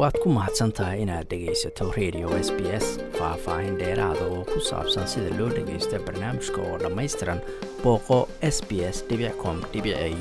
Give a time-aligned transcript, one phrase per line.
[0.00, 2.86] waad ku mahadsan tahay inaad dhegaysato radio s b s
[3.18, 7.40] faah-faahin dheeraada oo ku saabsan sida loo dhagaysto barnaamijka oo dhammaystiran
[7.82, 8.18] booqo
[8.54, 9.04] s b s
[9.42, 9.56] com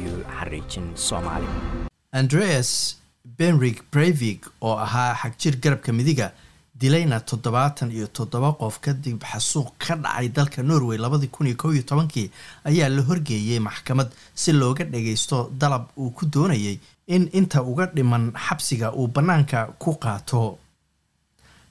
[0.09, 1.47] u xariijin soomaali.
[2.21, 2.70] Andreas
[3.39, 6.27] benrig brevig oo ahaa xagjir garabka midiga
[6.80, 11.71] dilayna toddobaatan iyo toddoba qof kadib xasuuq ka dhacay dalka norway labadii kun iyo kow
[11.73, 12.32] iyo tobankii
[12.70, 18.31] ayaa la horgeeyey maxkamad si looga dhagaysto dalab uu ku doonayay in inta uga dhiman
[18.45, 20.58] xabsiga uu bannaanka ku qaato.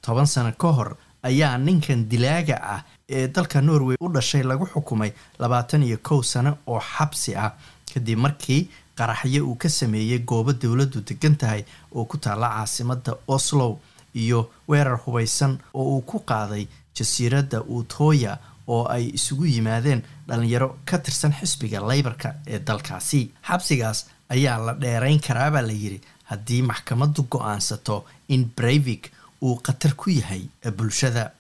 [0.03, 0.91] Toban sano ka hor
[1.23, 6.59] ayaa ninkan dilaaga ah ee dalka norway u dhashay lagu xukumay labaatan iyo kow sano
[6.67, 7.53] oo xabsi ah
[7.95, 8.69] kadib markii
[8.99, 11.63] qaraxyo uu ka sameeyey goobo dowladdu degan tahay
[11.97, 13.79] oo ku taalla caasimada oslow
[14.15, 20.99] iyo weerar hubaysan oo uu ku qaaday jasiiradda utoya oo ay isugu yimaadeen dhalinyaro ka
[20.99, 23.31] tirsan xisbiga leybarka ee dalkaasi.
[23.49, 26.01] Xabsigaas ayaa la dheerayn karaabaa la yidhi
[26.31, 30.43] haddii maxkamaddu go'aansato in brevik uu khatar ku yahay
[30.77, 31.31] bulshada.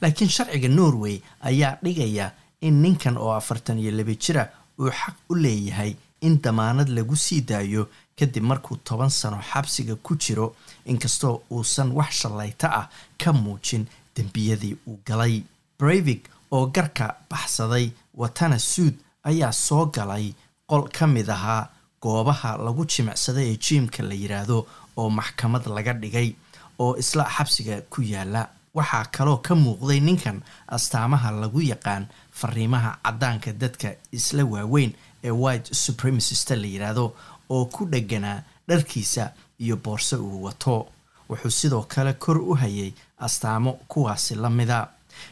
[0.00, 5.34] Laakiin sharciga norway ayaa dhigaya in ninkan oo afartan iyo laba jira uu xaq u
[5.34, 5.92] leeyahay
[6.26, 7.82] in damaanad lagu sii daayo
[8.18, 10.46] kadib markuu toban sano xabsiga ku jiro
[10.90, 12.86] inkastoo uusan wax shallayto ah
[13.18, 13.84] ka muujin
[14.16, 15.42] dembiyadii uu galay.
[15.78, 20.34] Brevik oo garka baxsaday watana suud ayaa soo galay.
[20.70, 21.68] Qol ka mid ahaa
[22.02, 26.28] goobaha lagu jimicsada ee jiimka la yiraahdo oo maxkamad laga dhigay
[26.78, 30.42] oo isla xabsiga ku yaalla waxaa kaloo ka muuqday ninkan
[30.76, 32.06] astaamaha lagu yaqaan
[32.40, 34.92] fariimaha caddaanka dadka isla waaweyn
[35.24, 37.04] ee white supremacista la yiraahdo
[37.54, 40.86] oo ku dheganaa dharkiisa iyo boorse uu wato.
[41.30, 44.88] Wuxuu sidoo kale kor u hayay astaamo kuwaasi la mida.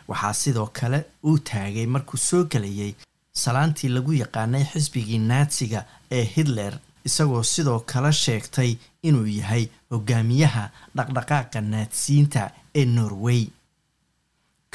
[0.08, 2.94] Waxaa sidoo kale uu taagay markuu soo gelayay
[3.32, 10.64] salaantii lagu yaqaanay xisbigii naatsiga ee hitler isagoo sidoo kale sheegtay inuu yahay hogaamiyaha
[10.96, 13.40] dhaqdhaqaaqa naadsiinta ee norway.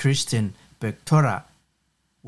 [0.02, 0.46] Christian
[0.82, 1.36] bectora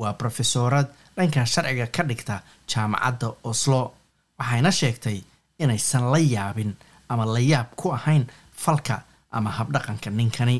[0.00, 2.36] waa brofesoorad dhanka sharciga ka dhigta
[2.72, 3.80] jaamacadda oslo
[4.38, 5.18] waxayna sheegtay
[5.62, 6.70] inaysan la yaabin
[7.08, 8.24] ama la yaab ku ahayn
[8.64, 8.96] falka
[9.36, 10.56] ama habdhaqanka ninkani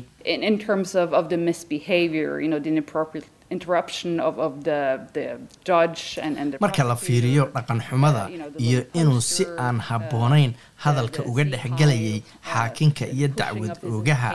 [6.59, 8.23] marka la fiiriyo dhaqan xumada
[8.59, 10.51] iyo inuu si aan habboonayn
[10.83, 12.17] hadalka uga dhexgelayay
[12.51, 14.31] xaakinka iyo dacwad oogaha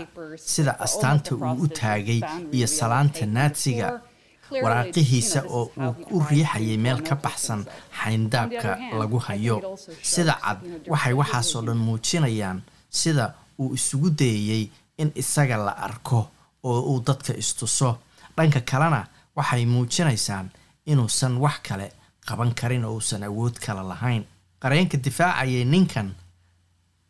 [0.52, 2.20] sida astaanta uu u taagay
[2.56, 3.88] iyo salaanta naatsiga
[4.64, 7.60] waraaqihiisa oo uu u riixayay meel ka baxsan
[8.00, 8.70] xayndaabka
[9.00, 9.56] lagu hayo.
[10.12, 10.58] sida cad
[10.92, 12.58] waxay waxaasoo dhan muujinayaan
[13.00, 13.24] sida
[13.60, 14.64] uu isugu dayayey
[15.02, 16.20] in isaga la arko
[16.68, 17.90] oo uu dadka istuso
[18.36, 19.06] dhanka kalena
[19.36, 20.50] waxay muujinaysaan
[20.86, 21.86] inuusan wax kale
[22.26, 24.24] qaban karin oo uusan awood kale lahayn.
[24.62, 26.14] Qareenka difaacayay ninkan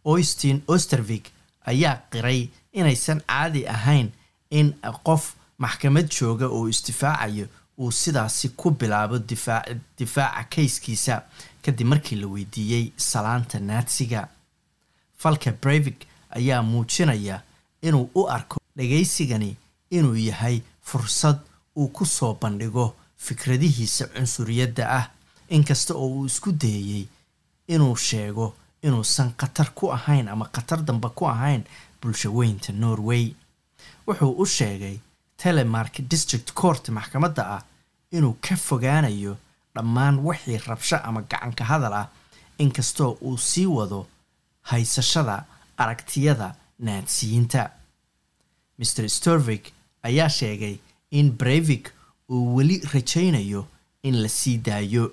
[0.04, 1.30] oystin ostervik
[1.66, 4.08] ayaa qiray inaysan caadi ahayn
[4.50, 4.74] in
[5.04, 7.46] qof maxkamad jooga oo isdifaacayo
[7.78, 9.18] uu sidaasi ku bilaabo
[9.98, 11.22] difaaca kayskiisa
[11.64, 14.28] kadib markii la weydiiyey salaanta naatsiga.
[15.18, 17.42] Falka brevik ayaa muujinaya
[17.82, 19.56] inuu u arko dhagaysigani
[19.90, 21.38] inuu yahay fursad
[21.76, 25.06] uu ku soo bandhigo fikradihiisa cunsuriyadda ah.
[25.48, 27.06] Inkasta oo uu isku dayayey
[27.68, 31.62] inuu sheego inuusan khatar ku ahayn ama khatar dambe ku ahayn
[32.00, 33.34] bulshaweynta norway.
[34.06, 34.96] Wuxuu u sheegay
[35.36, 37.62] telemark district court maxkamadda ah
[38.16, 39.36] inuu ka fogaanayo
[39.74, 42.08] dhammaan wixii rabsho ama gacanka hadal ah.
[42.58, 44.06] Inkastoo uu sii wado
[44.62, 45.44] haysashada
[45.76, 47.70] aragtiyada naadsiyiinta
[48.78, 49.72] mr storvik
[50.08, 50.76] ayaa sheegay
[51.18, 51.84] in brevik
[52.30, 53.66] uu weli rajaynayo
[54.02, 55.04] in la sii daayo.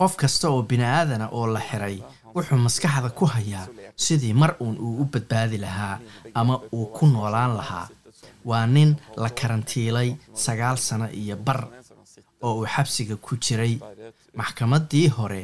[0.00, 1.98] Qof kasta oo bini aadana oo la xiray
[2.34, 5.98] wuxuu maskaxda ku hayaa sidii mar uun uu u badbaadi lahaa
[6.34, 7.88] ama uu ku noolaan lahaa.
[8.44, 11.60] Waa nin la karantiilay sagaal sano iyo bar
[12.42, 13.74] oo uu xabsiga ku jiray.
[14.38, 15.42] Maxkamaddii hore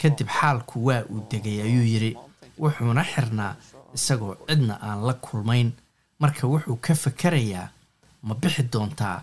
[0.00, 2.16] kadib xaalku waa uu degay ayuu yidhi
[2.62, 3.54] wuxuuna xirnaa
[3.96, 5.72] isagoo cidna aan la kulmayn.
[6.18, 7.68] Marka wuxuu ka fakarayaa
[8.22, 9.22] ma bixi doontaa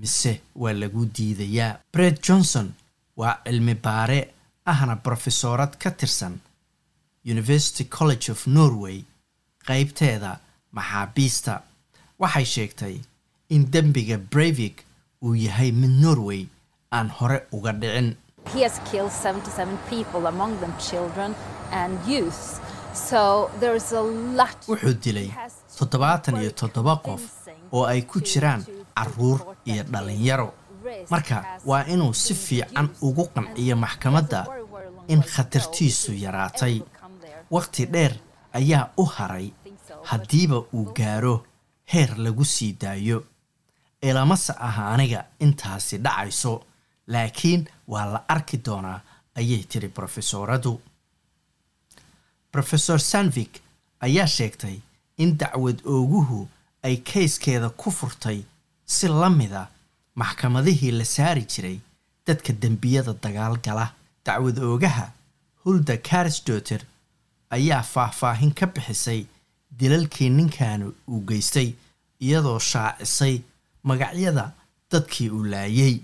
[0.00, 1.78] mise waa lagu diidayaa?
[1.92, 2.72] Bred johnson
[3.16, 4.18] waa cilmi baare
[4.66, 6.34] ahna brofesoorad ka tirsan
[7.34, 9.04] university college of norway
[9.66, 10.38] qaybteeda
[10.72, 11.60] maxaabiista.
[12.20, 12.96] Waxay sheegtay
[13.48, 14.84] in dembiga brevik
[15.24, 16.46] uu yahay mid norway
[16.92, 18.16] aan hore uga dhicin
[24.68, 25.30] wuxuu dilay
[25.78, 27.22] toddobaatan iyo toddoba qof
[27.72, 28.62] oo ay ku jiraan
[28.96, 30.48] carruur iyo dhalinyaro
[31.10, 34.40] marka waa inuu si fiican ugu qanciyo maxkamadda
[35.08, 36.76] in khatartiisu yaraatay.
[37.50, 38.12] wakhti dheer
[38.58, 39.46] ayaa u haray
[40.10, 41.44] haddiiba uu gaaro
[41.92, 43.24] heer lagu sii daayo.
[44.02, 46.52] Ilamase aha aniga intaasi dhacayso
[47.06, 49.00] laakiin waa la arki doonaa
[49.38, 50.80] ayay tiri brofesoradu
[52.54, 53.60] rofesor sanvik
[54.00, 54.76] ayaa sheegtay
[55.16, 56.48] in dacwad ooguhu
[56.82, 58.42] ay kayskeeda ku furtay
[58.86, 59.68] si la mida
[60.20, 61.78] maxkamadihii la saari jiray
[62.26, 63.86] dadka dembiyada dagaalgala.
[64.26, 65.06] Dacwad oogaha
[65.64, 66.82] hulda karisdoter
[67.50, 69.24] ayaa faahfaahin ka bixisay
[69.78, 71.72] dilalkii ninkan uu geystay
[72.20, 73.40] iyadoo shaacisay
[73.82, 74.52] magacyada
[74.90, 75.96] dadkii uu laayay.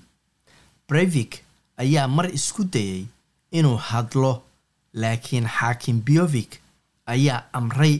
[0.88, 1.42] Brevik
[1.76, 3.04] ayaa mar isku dayay
[3.52, 4.42] inuu hadlo
[5.02, 6.52] laakiin xaakim biovik
[7.14, 7.94] ayaa amray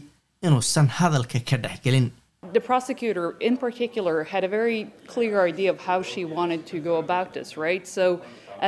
[0.46, 2.08] inuusan hadalka ka dhexgelin
[2.56, 4.80] The prosecutor, in particular, had a very
[5.12, 7.84] clear idea of how she wanted to go about this, right?
[7.96, 8.04] So,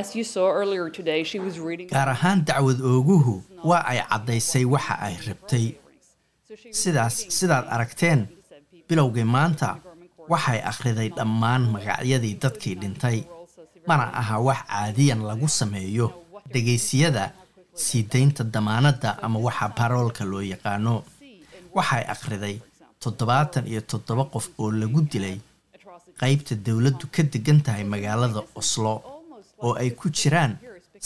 [0.01, 1.89] as you saw earlier today, she was reading.
[1.95, 3.35] gaar ahaan dacwad ooguhu
[3.71, 5.65] waa ay caddaysay waxa ay rabtay
[6.83, 8.21] sidaas sidaad aragteen
[8.89, 9.71] bilowgii maanta
[10.33, 13.19] waxay akhriday dhammaan magacyadii dadkii dhintay
[13.89, 16.07] mana aha wax caadiyan lagu sameeyo
[16.53, 17.25] dhegaysiyada
[17.75, 20.95] sii daynta damaanadda ama waxa baroolka loo yaqaano
[21.77, 22.57] waxay akhriday
[23.03, 25.37] toddobaatan iyo toddoba qof oo lagu dilay
[26.21, 28.95] qaybta dowladdu ka degan tahay magaalada oslo
[29.65, 30.53] oo ay ku jiraan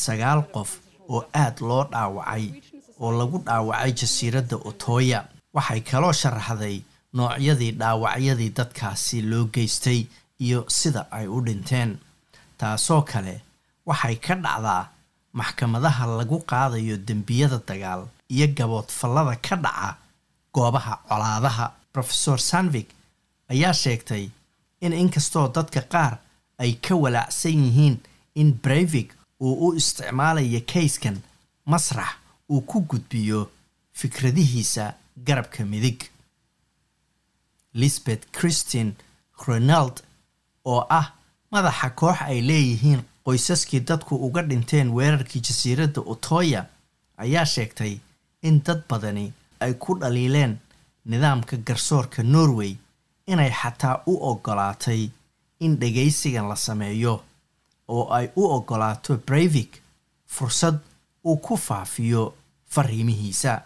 [0.04, 0.70] sagaal qof
[1.12, 2.44] oo aad loo dhaawacay
[3.02, 5.20] oo lagu dhaawacay jasiiradda otoya
[5.54, 6.76] waxay kaloo sharaxday
[7.16, 10.00] noocyadii dhaawacyadii dadkaasi loo geystay
[10.44, 11.90] iyo sida ay u dhinteen.
[12.58, 13.34] Taasoo kale
[13.86, 14.82] waxay ka dhacdaa
[15.38, 18.02] maxkamadaha lagu qaadayo dembiyada dagaal
[18.34, 19.96] iyo gaboodfallada ka dhaca
[20.54, 21.66] goobaha colaadaha.
[21.94, 22.88] Rofesor sanvik
[23.52, 24.24] ayaa sheegtay
[24.84, 26.14] in inkastoo dadka qaar
[26.62, 27.96] ay ka walaacsan yihiin
[28.40, 29.08] in brevik
[29.40, 31.16] uu u isticmaalayo kayskan
[31.70, 32.10] masrax
[32.50, 33.40] uu ku gudbiyo
[33.98, 34.84] fikradihiisa
[35.26, 36.00] garabka midig.
[37.74, 38.92] Lisbeth christine
[39.46, 40.02] ronald
[40.64, 41.06] oo ah
[41.52, 46.66] madaxa koox ay leeyihiin qoysaskii dadku uga dhinteen weerarkii jasiiradda otoya
[47.24, 47.94] ayaa sheegtay
[48.42, 50.56] in dad badani ay ku dhaliileen
[51.10, 52.72] nidaamka garsoorka norway
[53.26, 55.02] inay xataa u oggolaatay
[55.60, 57.14] in dhagaysigan la sameeyo
[57.88, 59.82] oo ay u oggolaato brevik
[60.26, 60.76] fursad
[61.24, 62.34] uu ku faafiyo
[62.74, 63.60] fariimihiisa.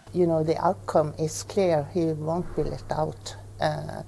[3.59, 4.03] Uh,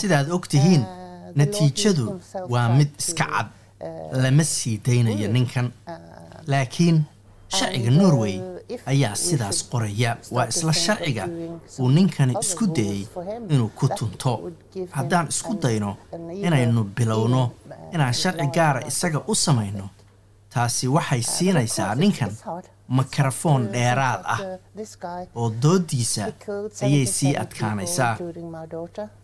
[0.00, 3.46] sidaad og tihiin Uh, natiijadu waa mid iska cad
[3.80, 5.70] uh, lama sii daynayo ninkan.
[6.46, 7.02] laakiin
[7.48, 8.40] sharciga uh, norway
[8.86, 10.16] ayaa sidaas qoraya.
[10.30, 11.28] waa isla sharciga
[11.78, 14.52] uu ninkani isku him, inuu ku tunto.
[14.90, 15.96] haddaan isku dayno
[16.46, 19.88] inaynu bilowno uh, inaan sharci gaara isaga u samayno
[20.50, 22.32] taasi waxay siinaysaa ninkan
[22.88, 24.40] Uh, dheeraad ah
[25.34, 26.22] oo doodiisa
[26.82, 28.14] ayay 77 sii adkaanaysaa.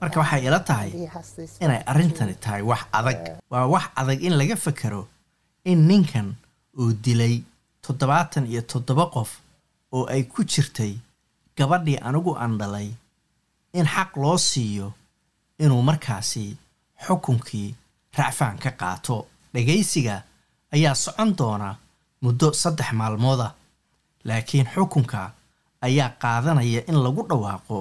[0.00, 0.90] marka waxay ila tahay
[1.64, 3.18] inay arrintani tahay wax adag.
[3.50, 5.02] Waa wax adag in laga fakero
[5.64, 6.34] in ninkan
[6.80, 7.34] uu dilay
[7.86, 9.30] toddobaatan iyo toddoba qof
[9.92, 10.92] oo ay ku jirtay
[11.56, 12.88] gabadhii anigu aan dhalay
[13.78, 14.88] in xaq loo siiyo
[15.62, 16.56] inuu markaasi
[17.06, 17.74] xukunkii
[18.18, 19.26] racfaan ka qaato.
[19.54, 20.16] Dhagaysiga
[20.74, 21.68] ayaa socon doona
[22.22, 23.48] muddo saddex maalmooda
[24.24, 25.30] laakiin xukunka
[25.86, 27.78] ayaa qaadanaya in lagu dhawaaqo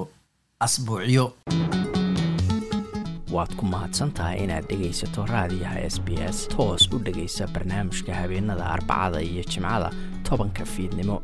[0.66, 1.26] asbuucyo.
[3.32, 9.22] Waad ku mahadsantahay inaad dhegaysato raadiyaha s b s toos u dhegaysa barnaamijka habeenada arbacada
[9.22, 9.90] iyo jimcada
[10.28, 11.22] tobanka fiidnimo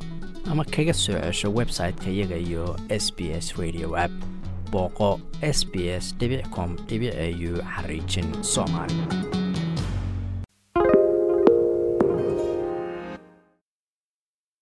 [0.52, 4.12] ama kaga soo cesho website-ka iyaga iyo s b s radio app.
[4.72, 6.16] Booqo s b s
[6.56, 8.96] com au xariijin soomaali